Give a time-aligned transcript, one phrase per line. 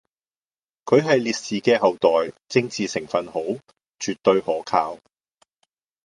[0.83, 3.39] 佢係烈士嘅後代，政治成份好，
[3.99, 4.97] 絕對可靠